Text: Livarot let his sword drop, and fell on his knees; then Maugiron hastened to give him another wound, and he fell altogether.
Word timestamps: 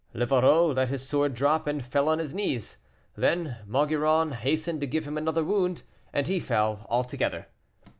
Livarot 0.15 0.73
let 0.75 0.89
his 0.89 1.07
sword 1.07 1.35
drop, 1.35 1.67
and 1.67 1.85
fell 1.85 2.09
on 2.09 2.17
his 2.17 2.33
knees; 2.33 2.79
then 3.15 3.57
Maugiron 3.67 4.31
hastened 4.31 4.81
to 4.81 4.87
give 4.87 5.05
him 5.05 5.15
another 5.15 5.43
wound, 5.43 5.83
and 6.11 6.27
he 6.27 6.39
fell 6.39 6.87
altogether. 6.89 7.45